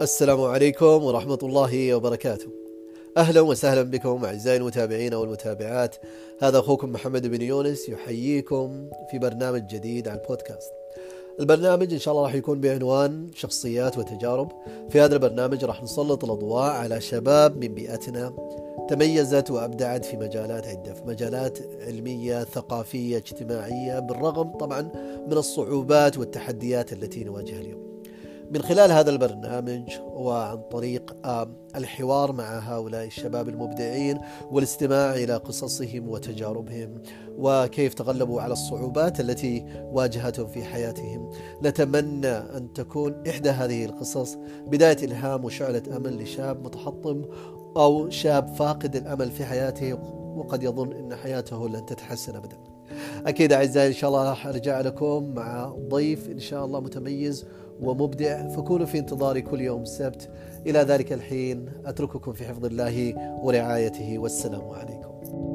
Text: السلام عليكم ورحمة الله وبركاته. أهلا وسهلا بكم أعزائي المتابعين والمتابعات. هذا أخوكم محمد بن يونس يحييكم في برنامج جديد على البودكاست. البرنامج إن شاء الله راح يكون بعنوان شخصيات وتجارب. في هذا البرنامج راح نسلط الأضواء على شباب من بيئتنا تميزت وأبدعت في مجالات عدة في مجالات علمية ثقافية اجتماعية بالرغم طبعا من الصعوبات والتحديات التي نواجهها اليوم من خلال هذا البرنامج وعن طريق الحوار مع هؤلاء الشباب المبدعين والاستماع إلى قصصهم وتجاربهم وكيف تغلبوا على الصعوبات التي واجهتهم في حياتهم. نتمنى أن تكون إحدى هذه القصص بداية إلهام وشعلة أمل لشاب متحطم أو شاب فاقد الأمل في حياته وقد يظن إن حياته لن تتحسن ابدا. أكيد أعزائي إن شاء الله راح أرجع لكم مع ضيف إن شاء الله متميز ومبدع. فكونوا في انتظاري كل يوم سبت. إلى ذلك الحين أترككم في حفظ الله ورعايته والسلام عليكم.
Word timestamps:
السلام 0.00 0.40
عليكم 0.40 1.04
ورحمة 1.04 1.38
الله 1.42 1.94
وبركاته. 1.94 2.46
أهلا 3.16 3.40
وسهلا 3.40 3.82
بكم 3.82 4.24
أعزائي 4.24 4.56
المتابعين 4.56 5.14
والمتابعات. 5.14 5.96
هذا 6.40 6.58
أخوكم 6.58 6.92
محمد 6.92 7.26
بن 7.26 7.42
يونس 7.42 7.88
يحييكم 7.88 8.90
في 9.10 9.18
برنامج 9.18 9.66
جديد 9.66 10.08
على 10.08 10.20
البودكاست. 10.20 10.72
البرنامج 11.40 11.92
إن 11.92 11.98
شاء 11.98 12.14
الله 12.14 12.24
راح 12.24 12.34
يكون 12.34 12.60
بعنوان 12.60 13.30
شخصيات 13.34 13.98
وتجارب. 13.98 14.48
في 14.90 15.00
هذا 15.00 15.14
البرنامج 15.14 15.64
راح 15.64 15.82
نسلط 15.82 16.24
الأضواء 16.24 16.70
على 16.70 17.00
شباب 17.00 17.56
من 17.56 17.74
بيئتنا 17.74 18.32
تميزت 18.88 19.50
وأبدعت 19.50 20.04
في 20.04 20.16
مجالات 20.16 20.66
عدة 20.66 20.94
في 20.94 21.02
مجالات 21.06 21.58
علمية 21.86 22.44
ثقافية 22.44 23.16
اجتماعية 23.16 23.98
بالرغم 23.98 24.50
طبعا 24.50 24.80
من 25.26 25.32
الصعوبات 25.32 26.18
والتحديات 26.18 26.92
التي 26.92 27.24
نواجهها 27.24 27.60
اليوم 27.60 27.89
من 28.50 28.62
خلال 28.62 28.92
هذا 28.92 29.10
البرنامج 29.10 29.98
وعن 30.00 30.62
طريق 30.70 31.16
الحوار 31.76 32.32
مع 32.32 32.58
هؤلاء 32.58 33.06
الشباب 33.06 33.48
المبدعين 33.48 34.18
والاستماع 34.50 35.14
إلى 35.14 35.36
قصصهم 35.36 36.08
وتجاربهم 36.08 37.02
وكيف 37.28 37.94
تغلبوا 37.94 38.42
على 38.42 38.52
الصعوبات 38.52 39.20
التي 39.20 39.64
واجهتهم 39.82 40.46
في 40.46 40.64
حياتهم. 40.64 41.30
نتمنى 41.62 42.36
أن 42.36 42.72
تكون 42.74 43.22
إحدى 43.28 43.50
هذه 43.50 43.84
القصص 43.84 44.38
بداية 44.66 45.04
إلهام 45.04 45.44
وشعلة 45.44 45.82
أمل 45.96 46.22
لشاب 46.22 46.64
متحطم 46.64 47.24
أو 47.76 48.10
شاب 48.10 48.54
فاقد 48.54 48.96
الأمل 48.96 49.30
في 49.30 49.44
حياته 49.44 49.94
وقد 50.36 50.62
يظن 50.62 50.92
إن 50.92 51.16
حياته 51.16 51.68
لن 51.68 51.86
تتحسن 51.86 52.36
ابدا. 52.36 52.56
أكيد 53.26 53.52
أعزائي 53.52 53.88
إن 53.88 53.92
شاء 53.92 54.10
الله 54.10 54.28
راح 54.30 54.46
أرجع 54.46 54.80
لكم 54.80 55.34
مع 55.34 55.74
ضيف 55.88 56.30
إن 56.30 56.38
شاء 56.38 56.64
الله 56.64 56.80
متميز 56.80 57.46
ومبدع. 57.80 58.48
فكونوا 58.48 58.86
في 58.86 58.98
انتظاري 58.98 59.42
كل 59.42 59.60
يوم 59.60 59.84
سبت. 59.84 60.30
إلى 60.66 60.78
ذلك 60.78 61.12
الحين 61.12 61.66
أترككم 61.84 62.32
في 62.32 62.44
حفظ 62.44 62.64
الله 62.64 63.14
ورعايته 63.44 64.18
والسلام 64.18 64.68
عليكم. 64.68 65.49